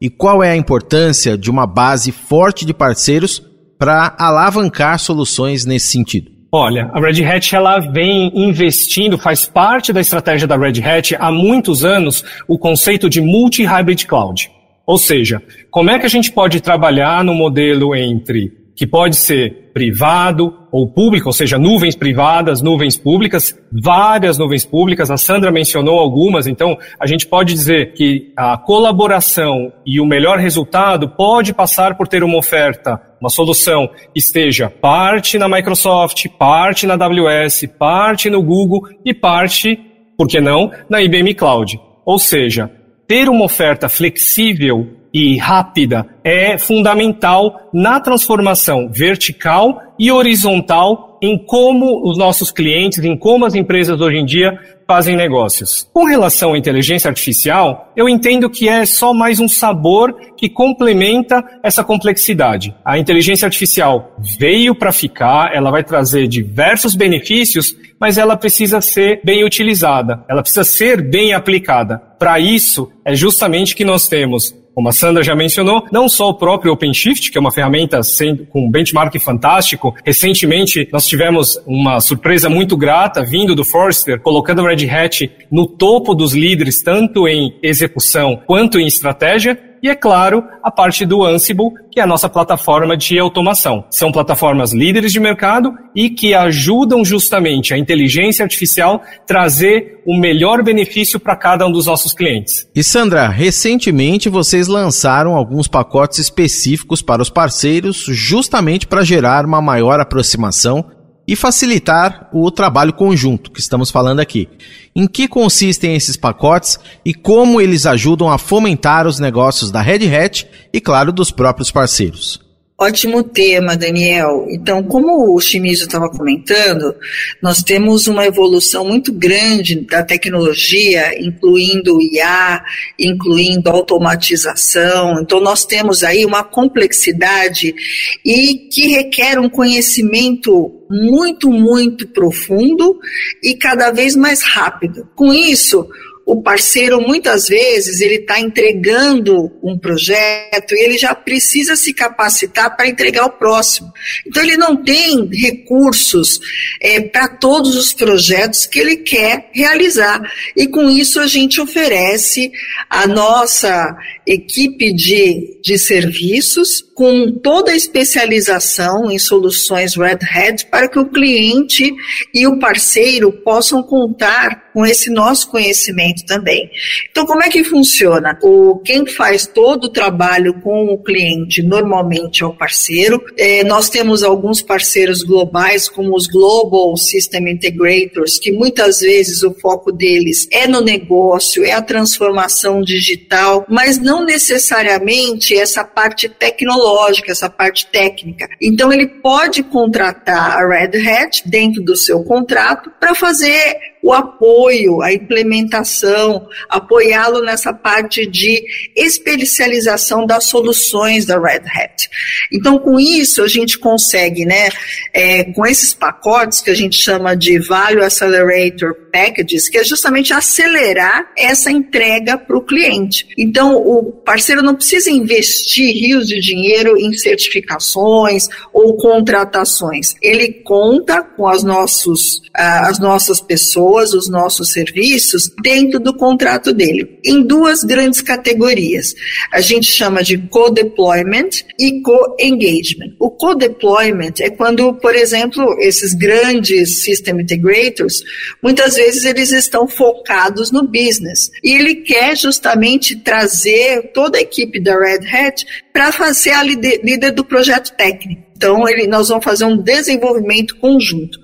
E 0.00 0.11
qual 0.11 0.43
é 0.43 0.50
a 0.50 0.56
importância 0.56 1.38
de 1.38 1.50
uma 1.50 1.67
base 1.67 2.12
forte 2.12 2.67
de 2.67 2.75
parceiros 2.75 3.43
para 3.78 4.14
alavancar 4.19 4.99
soluções 4.99 5.64
nesse 5.64 5.87
sentido? 5.87 6.36
Olha, 6.50 6.91
a 6.93 7.00
Red 7.00 7.25
Hat 7.25 7.55
ela 7.55 7.79
vem 7.79 8.31
investindo, 8.35 9.19
faz 9.19 9.47
parte 9.47 9.93
da 9.93 10.00
estratégia 10.00 10.47
da 10.47 10.57
Red 10.57 10.81
Hat 10.83 11.17
há 11.19 11.31
muitos 11.31 11.85
anos 11.85 12.25
o 12.47 12.59
conceito 12.59 13.11
de 13.11 13.21
multi-hybrid 13.21 14.07
cloud. 14.07 14.50
Ou 14.87 14.99
seja, 14.99 15.43
como 15.71 15.91
é 15.91 15.99
que 15.99 16.07
a 16.07 16.09
gente 16.09 16.31
pode 16.31 16.61
trabalhar 16.61 17.25
no 17.25 17.35
modelo 17.35 17.95
entre 17.95 18.53
que 18.76 18.87
pode 18.87 19.16
ser 19.16 19.71
privado 19.73 20.54
ou 20.71 20.87
público, 20.87 21.28
ou 21.28 21.33
seja, 21.33 21.59
nuvens 21.59 21.97
privadas, 21.97 22.61
nuvens 22.61 22.97
públicas, 22.99 23.59
várias 23.73 24.37
nuvens 24.37 24.66
públicas, 24.66 25.11
a 25.11 25.16
Sandra 25.16 25.50
mencionou 25.50 25.99
algumas, 25.99 26.47
então 26.47 26.76
a 27.00 27.06
gente 27.06 27.26
pode 27.26 27.54
dizer 27.54 27.95
que 27.95 28.33
a 28.37 28.59
colaboração 28.59 29.73
e 29.87 29.99
o 29.99 30.04
melhor 30.04 30.38
resultado 30.38 31.09
pode 31.09 31.54
passar 31.54 31.97
por 31.97 32.06
ter 32.06 32.23
uma 32.23 32.37
oferta, 32.37 33.00
uma 33.18 33.30
solução 33.30 33.88
que 34.12 34.18
esteja 34.18 34.68
parte 34.68 35.38
na 35.38 35.49
Microsoft, 35.49 36.26
parte 36.38 36.87
na 36.87 36.95
AWS, 36.95 37.66
parte 37.78 38.28
no 38.28 38.42
Google 38.42 38.88
e 39.04 39.14
parte, 39.14 39.78
por 40.18 40.28
que 40.28 40.40
não, 40.40 40.71
na 40.88 41.00
IBM 41.00 41.35
Cloud. 41.35 41.80
Ou 42.04 42.18
seja, 42.18 42.71
ter 43.09 43.28
uma 43.28 43.45
oferta 43.45 43.88
flexível 43.88 44.87
e 45.18 45.38
rápida 45.38 46.06
é 46.23 46.58
fundamental 46.58 47.70
na 47.73 47.99
transformação 47.99 48.90
vertical 48.92 49.80
e 49.99 50.12
horizontal 50.12 51.18
em 51.23 51.38
como 51.38 52.06
os 52.06 52.18
nossos 52.18 52.50
clientes, 52.50 53.02
em 53.02 53.16
como 53.16 53.46
as 53.46 53.54
empresas 53.54 53.99
hoje 53.99 54.18
em 54.18 54.26
dia 54.26 54.61
fazem 54.87 55.16
negócios. 55.16 55.88
Com 55.90 56.04
relação 56.04 56.52
à 56.52 56.58
inteligência 56.58 57.08
artificial, 57.08 57.90
eu 57.96 58.11
entendo 58.11 58.50
que 58.50 58.68
é 58.68 58.85
só 58.85 59.14
mais 59.14 59.40
um 59.40 59.49
sabor 59.49 60.14
que 60.37 60.50
complementa 60.50 61.42
essa 61.62 61.82
complexidade. 61.82 62.75
A 62.85 62.99
inteligência 62.99 63.46
artificial 63.46 64.14
veio 64.38 64.75
para 64.75 64.92
ficar, 64.92 65.50
ela 65.54 65.70
vai 65.70 65.82
trazer 65.82 66.28
diversos 66.28 66.94
benefícios, 66.94 67.75
mas 67.99 68.18
ela 68.18 68.37
precisa 68.37 68.82
ser 68.82 69.23
bem 69.25 69.44
utilizada, 69.44 70.23
ela 70.28 70.42
precisa 70.42 70.62
ser 70.62 71.00
bem 71.00 71.32
aplicada. 71.32 71.96
Para 72.18 72.38
isso, 72.38 72.92
é 73.02 73.14
justamente 73.14 73.75
que 73.75 73.85
nós 73.85 74.06
temos 74.06 74.54
como 74.76 74.90
a 74.90 74.92
Sandra 74.92 75.23
já 75.23 75.35
mencionou, 75.35 75.87
não 75.90 76.06
só 76.06 76.28
o 76.28 76.35
próprio 76.35 76.71
OpenShift, 76.71 77.33
que 77.33 77.38
é 77.38 77.40
uma 77.40 77.50
ferramenta 77.50 78.02
sem, 78.02 78.37
com 78.37 78.71
benchmark 78.71 79.18
fantástico. 79.18 79.97
Recentemente, 80.04 80.87
nós 80.92 81.06
tivemos 81.06 81.59
uma 81.66 81.99
surpresa 81.99 82.50
muito 82.50 82.76
grata 82.76 83.25
vindo 83.25 83.54
do 83.54 83.64
Forrester, 83.64 84.21
colocando 84.21 84.61
o 84.61 84.66
Red 84.66 84.87
Hat 84.87 85.30
no 85.50 85.66
topo 85.66 86.14
dos 86.14 86.35
líderes, 86.35 86.83
tanto 86.83 87.26
em 87.26 87.59
execução 87.62 88.38
quanto 88.47 88.78
em 88.78 88.87
estratégia. 88.87 89.59
E, 89.83 89.88
é 89.88 89.95
claro, 89.95 90.45
a 90.62 90.71
parte 90.71 91.04
do 91.04 91.25
Ansible, 91.25 91.71
que 91.90 92.00
é 92.00 92.02
a 92.02 92.06
nossa 92.06 92.28
plataforma 92.28 92.97
de 92.97 93.18
automação. 93.18 93.85
São 93.90 94.12
plataformas 94.12 94.73
líderes 94.73 95.12
de 95.12 95.21
mercado 95.21 95.73
e 95.95 96.11
que 96.11 96.35
ajudam 96.35 97.04
justamente 97.04 97.73
a 97.73 97.78
inteligência 97.78 98.42
artificial 98.42 99.02
trazer 99.26 100.02
o 100.06 100.18
melhor 100.18 100.62
benefício 100.62 101.18
para 101.18 101.37
cada 101.37 101.66
um 101.66 101.73
dos 101.73 101.87
nossos 101.87 102.12
clientes. 102.12 102.68
E 102.75 102.83
Sandra, 102.83 103.28
recentemente 103.28 104.28
vocês 104.28 104.68
lançaram 104.68 105.35
alguns 105.35 105.68
pacotes 105.68 106.18
específicos 106.18 107.02
para 107.02 107.23
os 107.23 107.30
parceiros, 107.30 108.04
justamente 108.09 108.87
para 108.87 109.04
gerar 109.04 109.45
uma 109.45 109.61
maior 109.61 110.00
aproximação 110.00 110.85
e 111.26 111.35
facilitar 111.35 112.28
o 112.33 112.50
trabalho 112.50 112.92
conjunto 112.92 113.50
que 113.50 113.61
estamos 113.61 113.90
falando 113.90 114.21
aqui. 114.21 114.49
Em 114.95 115.06
que 115.06 115.26
consistem 115.26 115.95
esses 115.95 116.16
pacotes 116.16 116.78
e 117.04 117.12
como 117.12 117.61
eles 117.61 117.85
ajudam 117.85 118.30
a 118.30 118.38
fomentar 118.38 119.06
os 119.06 119.18
negócios 119.18 119.71
da 119.71 119.83
Red 119.83 120.14
Hat 120.14 120.47
e, 120.73 120.80
claro, 120.80 121.12
dos 121.12 121.30
próprios 121.30 121.71
parceiros? 121.71 122.46
Ótimo 122.78 123.23
tema, 123.23 123.75
Daniel. 123.75 124.47
Então, 124.50 124.83
como 124.83 125.35
o 125.35 125.40
Chimizo 125.40 125.85
estava 125.85 126.11
comentando, 126.11 126.95
nós 127.40 127.62
temos 127.62 128.06
uma 128.06 128.26
evolução 128.26 128.85
muito 128.85 129.14
grande 129.14 129.76
da 129.76 130.02
tecnologia, 130.02 131.18
incluindo 131.18 131.99
IA, 132.02 132.62
incluindo 132.99 133.71
automatização. 133.71 135.23
Então, 135.23 135.40
nós 135.40 135.64
temos 135.64 136.04
aí 136.04 136.26
uma 136.26 136.45
complexidade 136.45 137.75
e 138.23 138.68
que 138.71 138.88
requer 138.88 139.38
um 139.38 139.49
conhecimento 139.49 140.71
muito, 140.90 141.50
muito 141.50 142.06
profundo 142.09 142.99
e 143.42 143.54
cada 143.54 143.90
vez 143.90 144.14
mais 144.14 144.42
rápido. 144.42 145.09
Com 145.16 145.33
isso, 145.33 145.88
o 146.26 146.42
parceiro 146.42 147.00
muitas 147.00 147.47
vezes 147.47 148.00
ele 148.00 148.16
está 148.16 148.40
entregando 148.40 149.49
um 149.62 149.78
projeto 149.78 150.73
e 150.73 150.85
ele 150.85 150.99
já 150.99 151.14
precisa 151.14 151.76
se 151.76 151.95
capacitar 151.95 152.76
para 152.76 152.88
entregar 152.88 153.26
o 153.26 153.38
próximo. 153.38 153.92
Então 154.26 154.42
ele 154.42 154.56
não 154.56 154.83
tem 154.83 155.28
recursos 155.33 156.40
é, 156.80 157.00
para 157.00 157.28
todos 157.28 157.76
os 157.76 157.92
projetos 157.92 158.66
que 158.66 158.80
ele 158.80 158.97
quer 158.97 159.50
realizar. 159.52 160.21
E 160.56 160.66
com 160.66 160.90
isso 160.90 161.21
a 161.21 161.28
gente 161.28 161.61
oferece 161.61 162.50
a 162.90 163.06
nossa 163.06 163.97
equipe 164.26 164.92
de, 164.92 165.61
de 165.62 165.78
serviços 165.78 166.83
com 166.92 167.30
toda 167.40 167.71
a 167.71 167.76
especialização 167.76 169.11
em 169.11 169.18
soluções 169.18 169.95
Red 169.95 170.18
Hat 170.35 170.66
para 170.66 170.88
que 170.88 170.99
o 170.99 171.09
cliente 171.09 171.95
e 172.35 172.47
o 172.49 172.59
parceiro 172.59 173.30
possam 173.30 173.83
contar 173.83 174.73
com 174.73 174.85
esse 174.85 175.11
nosso 175.11 175.49
conhecimento 175.50 176.15
também. 176.25 176.70
Então, 177.11 177.26
como 177.26 177.42
é 177.42 177.49
que 177.49 177.64
funciona? 177.64 178.38
O, 178.42 178.78
quem 178.78 179.06
faz 179.06 179.46
todo 179.46 179.85
o 179.85 179.88
trabalho 179.88 180.54
com 180.61 180.87
o 180.87 180.99
cliente 180.99 181.62
normalmente 181.62 182.42
é 182.42 182.46
o 182.46 182.54
parceiro. 182.54 183.23
É, 183.37 183.64
nós 183.64 183.88
temos 183.88 184.23
alguns 184.23 184.62
parceiros 184.62 185.23
globais, 185.23 185.88
como 185.88 186.14
os 186.16 186.26
Global 186.26 186.96
System 186.96 187.50
Integrators, 187.50 188.38
que 188.38 188.52
muitas 188.52 189.00
vezes 189.00 189.42
o 189.42 189.54
foco 189.54 189.92
deles 189.92 190.46
é 190.50 190.66
no 190.66 190.80
negócio, 190.80 191.64
é 191.64 191.73
a 191.73 191.82
transformação 191.82 192.82
digital, 192.82 193.64
mas 193.68 193.99
não 193.99 194.25
necessariamente 194.25 195.54
essa 195.54 195.85
parte 195.85 196.28
tecnológica, 196.28 197.32
essa 197.32 197.50
parte 197.50 197.87
técnica. 197.87 198.49
Então, 198.61 198.92
ele 198.92 199.06
pode 199.06 199.62
contratar 199.62 200.58
a 200.58 200.68
Red 200.68 200.96
Hat 201.08 201.42
dentro 201.46 201.82
do 201.82 201.96
seu 201.96 202.23
contrato 202.23 202.90
para 202.99 203.14
fazer 203.14 203.96
o 204.06 204.12
apoio, 204.12 205.02
a 205.02 205.12
implementação, 205.12 206.46
apoiá-lo 206.68 207.42
nessa 207.42 207.72
parte 207.72 208.25
de 208.25 208.62
especialização 208.94 210.25
das 210.25 210.44
soluções 210.44 211.25
da 211.26 211.36
Red 211.40 211.64
Hat. 211.66 212.08
Então, 212.52 212.78
com 212.78 213.00
isso, 213.00 213.42
a 213.42 213.48
gente 213.48 213.76
consegue, 213.76 214.44
né, 214.44 214.68
é, 215.12 215.42
com 215.52 215.66
esses 215.66 215.92
pacotes 215.92 216.60
que 216.60 216.70
a 216.70 216.75
gente 216.75 216.96
chama 216.96 217.36
de 217.36 217.58
Value 217.58 218.04
Accelerator 218.04 218.94
Packages, 219.12 219.68
que 219.68 219.78
é 219.78 219.82
justamente 219.82 220.32
acelerar 220.32 221.32
essa 221.36 221.72
entrega 221.72 222.38
para 222.38 222.56
o 222.56 222.64
cliente. 222.64 223.26
Então, 223.36 223.75
o 223.75 224.12
parceiro 224.12 224.62
não 224.62 224.76
precisa 224.76 225.10
investir 225.10 225.92
rios 225.92 226.28
de 226.28 226.40
dinheiro 226.40 226.96
em 226.96 227.12
certificações 227.14 228.46
ou 228.72 228.96
contratações. 228.96 230.14
Ele 230.22 230.52
conta 230.52 231.25
com 231.25 231.48
as, 231.48 231.64
nossos, 231.64 232.36
uh, 232.36 232.86
as 232.86 233.00
nossas 233.00 233.40
pessoas 233.40 233.96
pessoas 233.97 234.12
os 234.12 234.29
nossos 234.29 234.73
serviços 234.73 235.50
dentro 235.62 235.99
do 235.99 236.15
contrato 236.15 236.73
dele, 236.73 237.19
em 237.25 237.43
duas 237.43 237.83
grandes 237.83 238.21
categorias. 238.21 239.15
A 239.53 239.61
gente 239.61 239.91
chama 239.91 240.23
de 240.23 240.38
co-deployment 240.38 241.49
e 241.79 242.03
co-engagement. 242.03 243.15
O 243.19 243.31
co-deployment 243.31 244.35
é 244.41 244.50
quando, 244.50 244.95
por 244.95 245.15
exemplo, 245.15 245.76
esses 245.81 246.15
grandes 246.15 247.03
system 247.03 247.41
integrators, 247.41 248.23
muitas 248.62 248.97
vezes 248.97 249.25
eles 249.25 249.53
estão 249.53 249.88
focados 249.88 250.71
no 250.71 250.87
business 250.87 251.50
e 251.62 251.73
ele 251.73 251.97
quer 251.97 252.37
justamente 252.37 253.17
trazer 253.17 254.12
toda 254.12 254.38
a 254.38 254.43
equipe 254.43 254.81
da 254.81 254.99
Red 254.99 255.26
Hat 255.26 255.67
para 255.93 256.35
ser 256.35 256.50
a 256.50 256.62
líder 256.62 257.33
do 257.33 257.45
projeto 257.45 257.95
técnico. 257.97 258.46
Então, 258.56 258.88
ele, 258.88 259.06
nós 259.06 259.28
vamos 259.28 259.44
fazer 259.44 259.66
um 259.66 259.76
desenvolvimento 259.76 260.76
conjunto. 260.76 261.38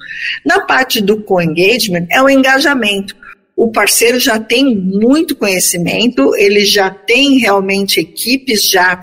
Na 0.44 0.60
parte 0.60 1.00
do 1.00 1.22
co-engagement, 1.22 2.06
é 2.10 2.22
o 2.22 2.28
engajamento 2.28 3.14
o 3.56 3.70
parceiro 3.70 4.18
já 4.18 4.38
tem 4.38 4.74
muito 4.74 5.36
conhecimento, 5.36 6.34
ele 6.36 6.64
já 6.64 6.90
tem 6.90 7.38
realmente 7.38 8.00
equipes 8.00 8.68
já 8.68 9.00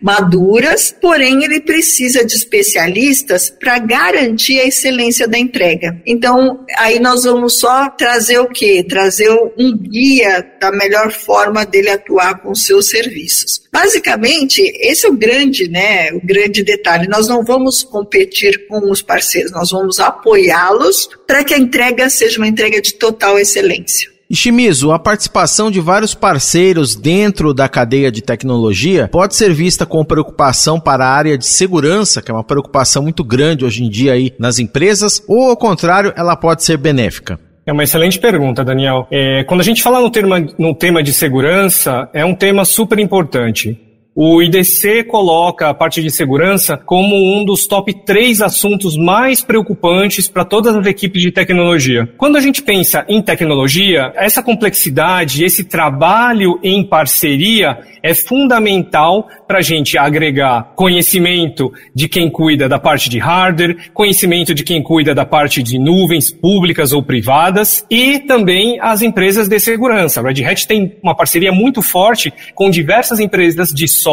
maduras, 0.00 0.94
porém 1.00 1.44
ele 1.44 1.60
precisa 1.60 2.24
de 2.24 2.34
especialistas 2.34 3.50
para 3.50 3.78
garantir 3.78 4.58
a 4.58 4.66
excelência 4.66 5.28
da 5.28 5.38
entrega. 5.38 6.00
Então, 6.06 6.64
aí 6.76 6.98
nós 6.98 7.24
vamos 7.24 7.58
só 7.58 7.90
trazer 7.90 8.38
o 8.38 8.48
quê? 8.48 8.84
Trazer 8.88 9.30
um 9.58 9.76
guia 9.76 10.44
da 10.60 10.72
melhor 10.72 11.12
forma 11.12 11.64
dele 11.64 11.90
atuar 11.90 12.40
com 12.40 12.50
os 12.52 12.64
seus 12.64 12.88
serviços. 12.88 13.60
Basicamente, 13.72 14.60
esse 14.80 15.06
é 15.06 15.08
o 15.08 15.16
grande, 15.16 15.68
né, 15.68 16.12
o 16.12 16.20
grande 16.24 16.64
detalhe. 16.64 17.06
Nós 17.06 17.28
não 17.28 17.44
vamos 17.44 17.84
competir 17.84 18.66
com 18.66 18.90
os 18.90 19.02
parceiros, 19.02 19.52
nós 19.52 19.70
vamos 19.70 20.00
apoiá-los 20.00 21.08
para 21.26 21.44
que 21.44 21.54
a 21.54 21.58
entrega 21.58 22.10
seja 22.10 22.38
uma 22.38 22.48
entrega 22.48 22.80
de 22.80 22.94
total 22.94 23.38
excelência. 23.38 23.99
E 24.30 24.36
Shimizu, 24.36 24.92
a 24.92 24.98
participação 25.00 25.72
de 25.72 25.80
vários 25.80 26.14
parceiros 26.14 26.94
dentro 26.94 27.52
da 27.52 27.68
cadeia 27.68 28.12
de 28.12 28.22
tecnologia 28.22 29.08
pode 29.08 29.34
ser 29.34 29.52
vista 29.52 29.84
com 29.84 30.04
preocupação 30.04 30.78
para 30.78 31.04
a 31.04 31.10
área 31.12 31.36
de 31.36 31.44
segurança, 31.44 32.22
que 32.22 32.30
é 32.30 32.34
uma 32.34 32.44
preocupação 32.44 33.02
muito 33.02 33.24
grande 33.24 33.64
hoje 33.64 33.82
em 33.82 33.90
dia 33.90 34.12
aí 34.12 34.32
nas 34.38 34.60
empresas, 34.60 35.20
ou 35.26 35.50
ao 35.50 35.56
contrário, 35.56 36.12
ela 36.16 36.36
pode 36.36 36.62
ser 36.62 36.76
benéfica? 36.76 37.40
É 37.66 37.72
uma 37.72 37.82
excelente 37.82 38.20
pergunta, 38.20 38.64
Daniel. 38.64 39.08
É, 39.10 39.42
quando 39.42 39.62
a 39.62 39.64
gente 39.64 39.82
fala 39.82 40.00
no 40.00 40.10
tema, 40.10 40.46
no 40.56 40.76
tema 40.76 41.02
de 41.02 41.12
segurança, 41.12 42.08
é 42.12 42.24
um 42.24 42.34
tema 42.34 42.64
super 42.64 43.00
importante. 43.00 43.80
O 44.22 44.42
IDC 44.42 45.04
coloca 45.04 45.70
a 45.70 45.72
parte 45.72 46.02
de 46.02 46.10
segurança 46.10 46.76
como 46.76 47.16
um 47.16 47.42
dos 47.42 47.66
top 47.66 48.04
três 48.04 48.42
assuntos 48.42 48.94
mais 48.94 49.40
preocupantes 49.40 50.28
para 50.28 50.44
todas 50.44 50.76
as 50.76 50.86
equipes 50.86 51.22
de 51.22 51.32
tecnologia. 51.32 52.06
Quando 52.18 52.36
a 52.36 52.40
gente 52.42 52.60
pensa 52.60 53.02
em 53.08 53.22
tecnologia, 53.22 54.12
essa 54.14 54.42
complexidade, 54.42 55.42
esse 55.42 55.64
trabalho 55.64 56.60
em 56.62 56.84
parceria 56.84 57.78
é 58.02 58.12
fundamental 58.12 59.26
para 59.48 59.58
a 59.58 59.62
gente 59.62 59.96
agregar 59.96 60.74
conhecimento 60.76 61.72
de 61.94 62.06
quem 62.06 62.28
cuida 62.28 62.68
da 62.68 62.78
parte 62.78 63.08
de 63.08 63.18
hardware, 63.18 63.90
conhecimento 63.94 64.54
de 64.54 64.64
quem 64.64 64.82
cuida 64.82 65.14
da 65.14 65.24
parte 65.24 65.62
de 65.62 65.78
nuvens 65.78 66.30
públicas 66.30 66.92
ou 66.92 67.02
privadas 67.02 67.86
e 67.90 68.18
também 68.18 68.78
as 68.82 69.00
empresas 69.00 69.48
de 69.48 69.58
segurança. 69.58 70.20
A 70.20 70.24
Red 70.24 70.44
Hat 70.44 70.66
tem 70.66 70.98
uma 71.02 71.16
parceria 71.16 71.52
muito 71.52 71.80
forte 71.80 72.30
com 72.54 72.68
diversas 72.68 73.18
empresas 73.18 73.70
de 73.70 73.88
software 73.88 74.09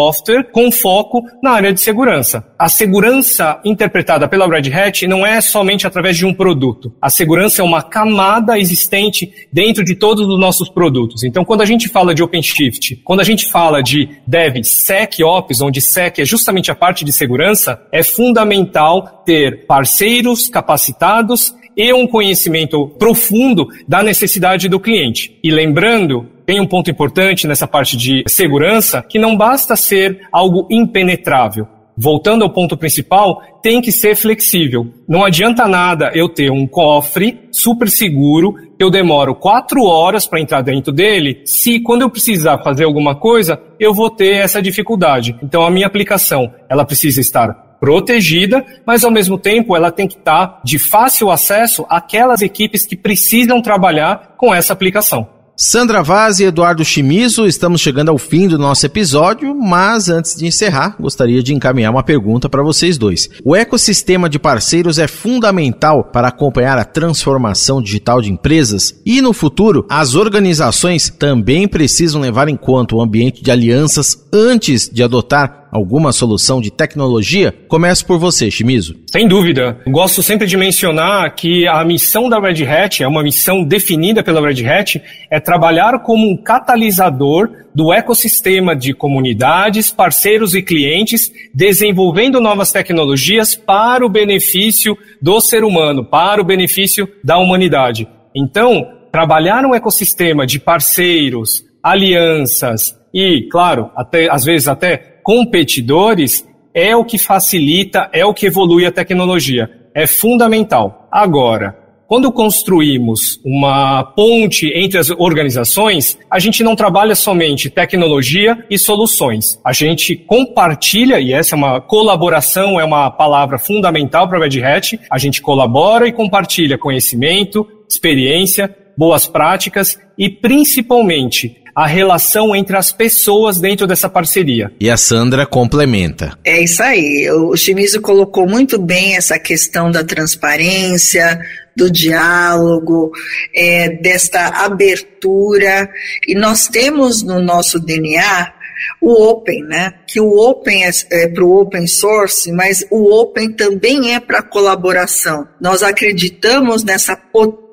com 0.52 0.72
foco 0.72 1.24
na 1.42 1.52
área 1.52 1.74
de 1.74 1.80
segurança. 1.80 2.46
A 2.58 2.70
segurança 2.70 3.60
interpretada 3.64 4.28
pela 4.28 4.48
Red 4.48 4.72
Hat 4.72 5.08
não 5.08 5.26
é 5.26 5.42
somente 5.42 5.86
através 5.86 6.18
de 6.18 6.26
um 6.26 6.34
produto. 6.34 6.94
A 7.02 7.10
segurança 7.10 7.62
é 7.62 7.66
uma 7.66 7.82
camada 7.82 8.58
existente 8.58 9.32
dentro 9.52 9.84
de 9.84 9.96
todos 9.96 10.28
os 10.28 10.40
nossos 10.40 10.70
produtos. 10.70 11.24
Então, 11.24 11.44
quando 11.46 11.62
a 11.62 11.66
gente 11.66 11.88
fala 11.90 12.14
de 12.14 12.24
OpenShift, 12.24 13.02
quando 13.04 13.20
a 13.20 13.24
gente 13.24 13.50
fala 13.50 13.82
de 13.82 14.10
DevSecOps, 14.26 15.62
onde 15.62 15.82
Sec 15.82 16.20
é 16.20 16.26
justamente 16.26 16.72
a 16.72 16.76
parte 16.76 17.04
de 17.04 17.12
segurança, 17.12 17.82
é 17.92 18.04
fundamental 18.04 19.24
ter 19.26 19.66
parceiros 19.66 20.50
capacitados 20.50 21.56
e 21.76 21.94
um 21.94 22.08
conhecimento 22.08 22.88
profundo 22.98 23.68
da 23.88 24.02
necessidade 24.02 24.68
do 24.68 24.80
cliente. 24.80 25.38
E 25.44 25.52
lembrando 25.52 26.37
tem 26.48 26.60
um 26.60 26.66
ponto 26.66 26.90
importante 26.90 27.46
nessa 27.46 27.68
parte 27.68 27.96
de 27.96 28.24
segurança, 28.28 29.04
que 29.08 29.20
não 29.20 29.38
basta 29.38 29.76
ser 29.76 30.22
algo 30.32 30.66
impenetrável. 30.72 31.68
Voltando 31.96 32.44
ao 32.44 32.50
ponto 32.50 32.78
principal, 32.78 33.42
tem 33.62 33.82
que 33.82 33.92
ser 33.92 34.16
flexível. 34.16 34.88
Não 35.08 35.26
adianta 35.26 35.68
nada 35.68 36.12
eu 36.16 36.30
ter 36.30 36.50
um 36.50 36.66
cofre 36.66 37.42
super 37.52 37.90
seguro 37.90 38.56
eu 38.80 38.92
demoro 38.92 39.34
quatro 39.34 39.84
horas 39.86 40.28
para 40.28 40.40
entrar 40.40 40.62
dentro 40.62 40.92
dele, 40.94 41.42
se 41.46 41.80
quando 41.80 42.04
eu 42.04 42.10
precisar 42.10 42.60
fazer 42.60 42.84
alguma 42.84 43.16
coisa, 43.16 43.60
eu 43.80 43.94
vou 43.94 44.10
ter 44.10 44.36
essa 44.36 44.62
dificuldade. 44.62 45.36
Então 45.42 45.64
a 45.64 45.72
minha 45.72 45.88
aplicação, 45.88 46.54
ela 46.70 46.86
precisa 46.86 47.20
estar 47.20 47.78
protegida, 47.80 48.64
mas 48.86 49.04
ao 49.04 49.12
mesmo 49.12 49.38
tempo 49.38 49.76
ela 49.76 49.92
tem 49.92 50.08
que 50.08 50.18
estar 50.18 50.62
de 50.64 50.78
fácil 50.78 51.32
acesso 51.32 51.86
àquelas 51.90 52.42
equipes 52.42 52.86
que 52.86 52.96
precisam 52.96 53.62
trabalhar 53.62 54.36
com 54.38 54.54
essa 54.54 54.74
aplicação. 54.74 55.28
Sandra 55.60 56.04
Vaz 56.04 56.40
e 56.40 56.44
Eduardo 56.44 56.86
Chimizo, 56.86 57.48
estamos 57.48 57.82
chegando 57.82 58.10
ao 58.10 58.20
fim 58.20 58.48
do 58.48 58.60
nosso 58.60 58.86
episódio, 58.86 59.56
mas 59.56 60.08
antes 60.08 60.36
de 60.36 60.46
encerrar, 60.46 60.96
gostaria 61.00 61.42
de 61.42 61.52
encaminhar 61.52 61.92
uma 61.92 62.04
pergunta 62.04 62.48
para 62.48 62.62
vocês 62.62 62.96
dois. 62.96 63.28
O 63.44 63.56
ecossistema 63.56 64.30
de 64.30 64.38
parceiros 64.38 65.00
é 65.00 65.08
fundamental 65.08 66.04
para 66.04 66.28
acompanhar 66.28 66.78
a 66.78 66.86
transformação 66.86 67.82
digital 67.82 68.22
de 68.22 68.32
empresas 68.32 69.02
e 69.04 69.20
no 69.20 69.34
futuro, 69.34 69.84
as 69.90 70.14
organizações 70.14 71.10
também 71.10 71.68
precisam 71.68 72.22
levar 72.22 72.48
em 72.48 72.56
conta 72.56 72.96
o 72.96 73.02
ambiente 73.02 73.42
de 73.42 73.50
alianças 73.50 74.28
antes 74.32 74.88
de 74.88 75.02
adotar 75.02 75.67
alguma 75.72 76.12
solução 76.12 76.62
de 76.62 76.72
tecnologia? 76.72 77.54
Começo 77.68 78.06
por 78.06 78.18
você, 78.18 78.50
Shimizu. 78.50 78.96
Sem 79.12 79.28
dúvida. 79.28 79.80
Gosto 79.88 80.22
sempre 80.24 80.48
de 80.48 80.58
mencionar 80.58 81.34
que 81.36 81.68
a 81.68 81.84
missão 81.84 82.30
da 82.30 82.40
Red 82.40 82.66
Hat, 82.66 83.04
é 83.04 83.08
uma 83.08 83.24
missão 83.24 83.64
definida 83.64 84.24
pela 84.24 84.42
Red 84.42 84.66
Hat, 84.68 85.02
é 85.30 85.40
trabalhar 85.40 86.00
como 86.00 86.30
um 86.30 86.38
catalisador 86.38 87.50
do 87.74 87.94
ecossistema 87.94 88.76
de 88.76 88.94
comunidades, 88.94 89.92
parceiros 89.92 90.56
e 90.56 90.62
clientes, 90.62 91.32
desenvolvendo 91.54 92.42
novas 92.42 92.72
tecnologias 92.72 93.56
para 93.56 94.06
o 94.06 94.10
benefício 94.10 94.98
do 95.22 95.40
ser 95.40 95.64
humano, 95.64 96.04
para 96.04 96.42
o 96.42 96.46
benefício 96.46 97.08
da 97.24 97.38
humanidade. 97.38 98.08
Então, 98.36 98.88
trabalhar 99.12 99.66
um 99.66 99.76
ecossistema 99.76 100.46
de 100.46 100.60
parceiros, 100.60 101.64
alianças 101.82 102.96
e, 103.14 103.48
claro, 103.50 103.90
até, 103.96 104.30
às 104.30 104.44
vezes 104.44 104.68
até 104.68 105.17
competidores 105.28 106.48
é 106.74 106.96
o 106.96 107.04
que 107.04 107.18
facilita, 107.18 108.10
é 108.14 108.26
o 108.26 108.34
que 108.34 108.46
evolui 108.46 108.86
a 108.86 108.92
tecnologia. 108.94 109.70
É 109.94 110.08
fundamental. 110.08 111.06
Agora, 111.12 111.78
quando 112.08 112.32
construímos 112.32 113.38
uma 113.44 114.06
ponte 114.06 114.72
entre 114.74 114.98
as 114.98 115.10
organizações, 115.10 116.18
a 116.32 116.40
gente 116.40 116.64
não 116.64 116.78
trabalha 116.78 117.14
somente 117.14 117.70
tecnologia 117.70 118.66
e 118.70 118.80
soluções. 118.80 119.60
A 119.66 119.74
gente 119.74 120.16
compartilha, 120.16 121.20
e 121.20 121.34
essa 121.34 121.56
é 121.56 121.58
uma 121.58 121.82
colaboração, 121.82 122.80
é 122.80 122.86
uma 122.86 123.12
palavra 123.12 123.60
fundamental 123.60 124.30
para 124.30 124.38
a 124.38 124.42
Red 124.48 124.64
Hat. 124.64 124.98
A 125.12 125.18
gente 125.18 125.42
colabora 125.42 126.08
e 126.08 126.14
compartilha 126.14 126.78
conhecimento, 126.78 127.68
experiência, 127.90 128.74
boas 128.98 129.28
práticas 129.28 130.00
e, 130.18 130.30
principalmente, 130.30 131.58
a 131.78 131.86
relação 131.86 132.56
entre 132.56 132.76
as 132.76 132.92
pessoas 132.92 133.60
dentro 133.60 133.86
dessa 133.86 134.10
parceria. 134.10 134.72
E 134.80 134.90
a 134.90 134.98
Sandra 134.98 135.46
complementa. 135.46 136.36
É 136.44 136.60
isso 136.60 136.82
aí. 136.82 137.30
O 137.30 137.56
Chimizo 137.56 138.02
colocou 138.02 138.50
muito 138.50 138.82
bem 138.82 139.16
essa 139.16 139.38
questão 139.38 139.92
da 139.92 140.04
transparência, 140.04 141.40
do 141.76 141.92
diálogo, 141.92 143.12
é, 143.54 143.90
desta 143.90 144.48
abertura. 144.66 145.88
E 146.28 146.34
nós 146.34 146.68
temos 146.68 147.22
no 147.22 147.40
nosso 147.40 147.80
DNA 147.80 148.54
o 149.00 149.30
open, 149.30 149.62
né? 149.64 149.94
Que 150.08 150.20
o 150.20 150.36
open 150.36 150.84
é, 150.84 150.90
é 151.12 151.28
para 151.28 151.46
o 151.46 151.62
open 151.62 151.86
source, 151.86 152.52
mas 152.52 152.84
o 152.90 153.14
open 153.14 153.52
também 153.52 154.16
é 154.16 154.20
para 154.20 154.42
colaboração. 154.42 155.48
Nós 155.62 155.84
acreditamos 155.84 156.84
nessa 156.84 157.16
potência 157.16 157.67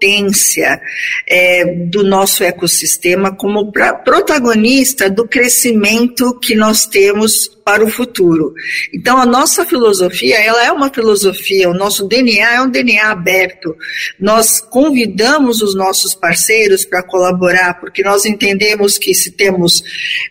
é, 1.26 1.64
do 1.86 2.04
nosso 2.04 2.44
ecossistema 2.44 3.34
como 3.34 3.72
protagonista 3.72 5.08
do 5.08 5.26
crescimento 5.26 6.38
que 6.38 6.54
nós 6.54 6.86
temos 6.86 7.48
para 7.64 7.82
o 7.82 7.90
futuro. 7.90 8.52
Então 8.92 9.16
a 9.16 9.24
nossa 9.24 9.64
filosofia, 9.64 10.38
ela 10.38 10.64
é 10.64 10.70
uma 10.70 10.92
filosofia, 10.92 11.68
o 11.68 11.74
nosso 11.74 12.06
DNA 12.06 12.54
é 12.54 12.60
um 12.60 12.70
DNA 12.70 13.10
aberto. 13.10 13.74
Nós 14.20 14.60
convidamos 14.60 15.62
os 15.62 15.74
nossos 15.74 16.14
parceiros 16.14 16.84
para 16.84 17.02
colaborar, 17.02 17.80
porque 17.80 18.02
nós 18.02 18.26
entendemos 18.26 18.98
que 18.98 19.14
se 19.14 19.30
temos 19.30 19.82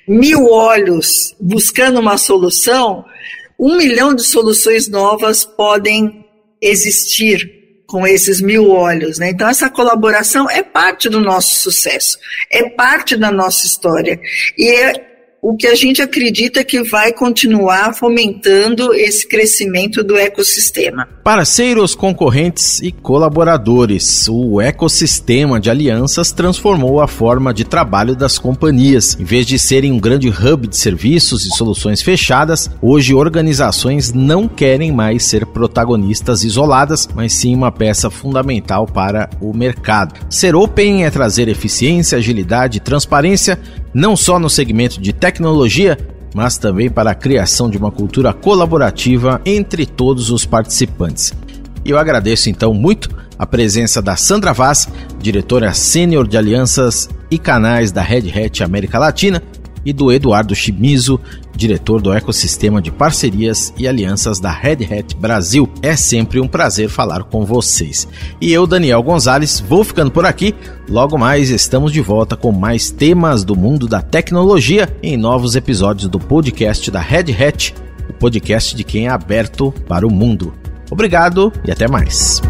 mil 0.07 0.45
olhos 0.51 1.35
buscando 1.39 1.99
uma 1.99 2.17
solução, 2.17 3.03
um 3.59 3.77
milhão 3.77 4.13
de 4.13 4.23
soluções 4.23 4.87
novas 4.87 5.43
podem 5.45 6.25
existir 6.61 7.62
com 7.93 8.07
esses 8.07 8.41
mil 8.41 8.71
olhos. 8.71 9.19
Né? 9.19 9.29
Então, 9.29 9.47
essa 9.47 9.69
colaboração 9.69 10.49
é 10.49 10.63
parte 10.63 11.07
do 11.07 11.19
nosso 11.19 11.57
sucesso, 11.57 12.17
é 12.51 12.67
parte 12.67 13.15
da 13.15 13.31
nossa 13.31 13.67
história. 13.67 14.19
E 14.57 14.67
é 14.67 15.12
o 15.43 15.57
que 15.57 15.67
a 15.67 15.75
gente 15.75 16.01
acredita 16.01 16.63
que 16.63 16.81
vai 16.83 17.11
continuar 17.11 17.93
fomentando 17.93 18.93
esse 18.93 19.27
crescimento 19.27 20.01
do 20.01 20.15
ecossistema. 20.15 21.05
Parceiros, 21.21 21.93
concorrentes 21.93 22.79
e 22.79 22.93
colaboradores. 22.93 24.25
O 24.29 24.61
ecossistema 24.61 25.59
de 25.59 25.69
alianças 25.69 26.31
transformou 26.31 27.01
a 27.01 27.09
forma 27.09 27.53
de 27.53 27.65
trabalho 27.65 28.15
das 28.15 28.39
companhias. 28.39 29.17
Em 29.19 29.25
vez 29.25 29.45
de 29.45 29.59
serem 29.59 29.91
um 29.91 29.99
grande 29.99 30.29
hub 30.29 30.65
de 30.65 30.77
serviços 30.77 31.45
e 31.45 31.49
soluções 31.49 32.01
fechadas, 32.01 32.69
hoje 32.81 33.13
organizações 33.13 34.13
não 34.13 34.47
querem 34.47 34.93
mais 34.93 35.25
ser 35.25 35.45
protagonistas 35.45 36.45
isoladas, 36.45 37.09
mas 37.13 37.33
sim 37.33 37.53
uma 37.53 37.71
peça 37.71 38.09
fundamental 38.09 38.85
para 38.85 39.29
o 39.41 39.53
mercado. 39.53 40.13
Ser 40.29 40.55
open 40.55 41.03
é 41.03 41.11
trazer 41.11 41.49
eficiência, 41.49 42.17
agilidade 42.17 42.77
e 42.77 42.81
transparência 42.81 43.59
não 43.93 44.15
só 44.15 44.39
no 44.39 44.49
segmento 44.49 44.99
de 44.99 45.13
tecnologia, 45.13 45.97
mas 46.33 46.57
também 46.57 46.89
para 46.89 47.11
a 47.11 47.15
criação 47.15 47.69
de 47.69 47.77
uma 47.77 47.91
cultura 47.91 48.33
colaborativa 48.33 49.41
entre 49.45 49.85
todos 49.85 50.31
os 50.31 50.45
participantes. 50.45 51.33
E 51.85 51.89
eu 51.89 51.97
agradeço 51.97 52.49
então 52.49 52.73
muito 52.73 53.09
a 53.37 53.45
presença 53.45 54.01
da 54.01 54.15
Sandra 54.15 54.53
Vaz, 54.53 54.87
diretora 55.19 55.73
sênior 55.73 56.27
de 56.27 56.37
alianças 56.37 57.09
e 57.29 57.37
canais 57.37 57.91
da 57.91 58.01
Red 58.01 58.31
Hat 58.31 58.63
América 58.63 58.97
Latina, 58.97 59.41
e 59.85 59.91
do 59.91 60.11
Eduardo 60.11 60.55
Chimizo, 60.55 61.19
diretor 61.55 62.01
do 62.01 62.11
ecossistema 62.11 62.81
de 62.81 62.91
parcerias 62.91 63.73
e 63.77 63.87
alianças 63.87 64.39
da 64.39 64.51
Red 64.51 64.85
Hat 64.91 65.15
Brasil. 65.15 65.69
É 65.81 65.95
sempre 65.95 66.39
um 66.39 66.47
prazer 66.47 66.89
falar 66.89 67.23
com 67.23 67.45
vocês. 67.45 68.07
E 68.41 68.51
eu, 68.51 68.65
Daniel 68.65 69.03
Gonzalez, 69.03 69.59
vou 69.59 69.83
ficando 69.83 70.11
por 70.11 70.25
aqui. 70.25 70.53
Logo 70.89 71.17
mais 71.17 71.49
estamos 71.49 71.91
de 71.91 72.01
volta 72.01 72.35
com 72.35 72.51
mais 72.51 72.89
temas 72.89 73.43
do 73.43 73.55
mundo 73.55 73.87
da 73.87 74.01
tecnologia 74.01 74.89
em 75.01 75.17
novos 75.17 75.55
episódios 75.55 76.07
do 76.07 76.19
podcast 76.19 76.89
da 76.89 76.99
Red 76.99 77.31
Hat, 77.31 77.73
o 78.09 78.13
podcast 78.13 78.75
de 78.75 78.83
quem 78.83 79.07
é 79.07 79.09
aberto 79.09 79.73
para 79.87 80.07
o 80.07 80.11
mundo. 80.11 80.53
Obrigado 80.91 81.51
e 81.65 81.71
até 81.71 81.87
mais. 81.87 82.41